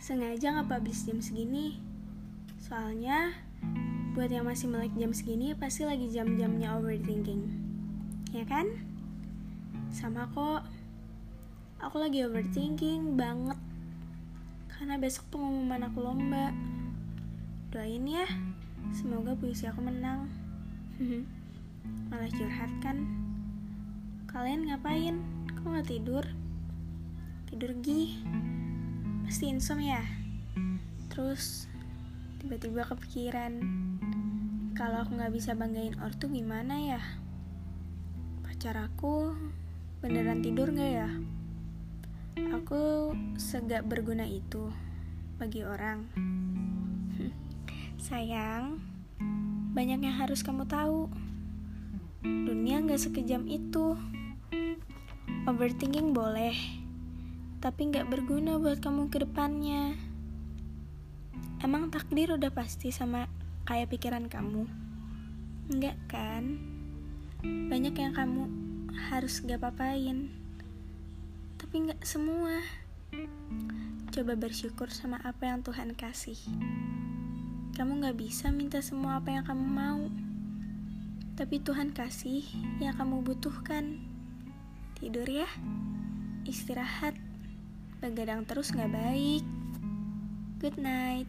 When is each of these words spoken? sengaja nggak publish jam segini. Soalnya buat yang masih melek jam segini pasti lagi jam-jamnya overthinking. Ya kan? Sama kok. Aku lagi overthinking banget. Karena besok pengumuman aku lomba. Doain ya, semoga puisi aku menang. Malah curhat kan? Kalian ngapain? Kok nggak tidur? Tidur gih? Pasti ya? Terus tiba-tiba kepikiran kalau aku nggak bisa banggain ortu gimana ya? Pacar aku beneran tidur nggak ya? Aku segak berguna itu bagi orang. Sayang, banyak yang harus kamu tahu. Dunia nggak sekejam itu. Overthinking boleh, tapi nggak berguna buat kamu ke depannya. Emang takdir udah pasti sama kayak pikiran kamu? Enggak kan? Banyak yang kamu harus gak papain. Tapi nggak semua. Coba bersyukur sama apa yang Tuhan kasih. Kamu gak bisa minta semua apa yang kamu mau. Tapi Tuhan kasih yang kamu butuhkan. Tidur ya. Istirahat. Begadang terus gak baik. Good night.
sengaja 0.00 0.56
nggak 0.56 0.68
publish 0.72 1.04
jam 1.04 1.20
segini. 1.20 1.76
Soalnya 2.56 3.36
buat 4.16 4.32
yang 4.32 4.48
masih 4.48 4.72
melek 4.72 4.96
jam 4.96 5.12
segini 5.12 5.52
pasti 5.52 5.84
lagi 5.84 6.08
jam-jamnya 6.08 6.80
overthinking. 6.80 7.44
Ya 8.32 8.48
kan? 8.48 8.66
Sama 9.92 10.24
kok. 10.32 10.64
Aku 11.84 12.00
lagi 12.00 12.24
overthinking 12.24 13.20
banget. 13.20 13.60
Karena 14.72 14.96
besok 14.96 15.36
pengumuman 15.36 15.84
aku 15.84 16.00
lomba. 16.00 16.48
Doain 17.68 18.08
ya, 18.08 18.24
semoga 18.96 19.36
puisi 19.36 19.68
aku 19.68 19.84
menang. 19.84 20.32
Malah 22.08 22.32
curhat 22.32 22.72
kan? 22.80 23.04
Kalian 24.32 24.64
ngapain? 24.64 25.20
Kok 25.60 25.68
nggak 25.68 25.88
tidur? 25.92 26.24
Tidur 27.52 27.76
gih? 27.84 28.16
Pasti 29.30 29.46
ya? 29.54 30.02
Terus 31.06 31.70
tiba-tiba 32.42 32.82
kepikiran 32.82 33.62
kalau 34.74 35.06
aku 35.06 35.22
nggak 35.22 35.30
bisa 35.30 35.54
banggain 35.54 35.94
ortu 36.02 36.26
gimana 36.26 36.74
ya? 36.82 36.98
Pacar 38.42 38.90
aku 38.90 39.30
beneran 40.02 40.42
tidur 40.42 40.74
nggak 40.74 40.90
ya? 40.90 41.06
Aku 42.58 43.14
segak 43.38 43.86
berguna 43.86 44.26
itu 44.26 44.66
bagi 45.38 45.62
orang. 45.62 46.10
Sayang, 48.10 48.82
banyak 49.78 50.10
yang 50.10 50.18
harus 50.18 50.42
kamu 50.42 50.66
tahu. 50.66 51.06
Dunia 52.26 52.82
nggak 52.82 52.98
sekejam 52.98 53.46
itu. 53.46 53.94
Overthinking 55.46 56.18
boleh, 56.18 56.79
tapi 57.60 57.92
nggak 57.92 58.08
berguna 58.08 58.56
buat 58.56 58.80
kamu 58.80 59.12
ke 59.12 59.20
depannya. 59.28 59.92
Emang 61.60 61.92
takdir 61.92 62.32
udah 62.32 62.48
pasti 62.48 62.88
sama 62.88 63.28
kayak 63.68 63.92
pikiran 63.92 64.32
kamu? 64.32 64.64
Enggak 65.68 66.00
kan? 66.08 66.56
Banyak 67.44 67.92
yang 68.00 68.16
kamu 68.16 68.48
harus 69.12 69.44
gak 69.44 69.60
papain. 69.60 70.32
Tapi 71.60 71.74
nggak 71.84 72.00
semua. 72.00 72.64
Coba 74.08 74.40
bersyukur 74.40 74.88
sama 74.88 75.20
apa 75.20 75.52
yang 75.52 75.60
Tuhan 75.60 75.92
kasih. 75.92 76.40
Kamu 77.76 78.00
gak 78.08 78.16
bisa 78.16 78.48
minta 78.48 78.80
semua 78.80 79.20
apa 79.20 79.36
yang 79.36 79.44
kamu 79.44 79.66
mau. 79.68 80.08
Tapi 81.36 81.60
Tuhan 81.60 81.92
kasih 81.92 82.40
yang 82.80 82.96
kamu 82.96 83.20
butuhkan. 83.20 84.00
Tidur 84.96 85.28
ya. 85.28 85.48
Istirahat. 86.48 87.29
Begadang 88.00 88.48
terus 88.48 88.72
gak 88.72 88.88
baik. 88.88 89.44
Good 90.56 90.80
night. 90.80 91.28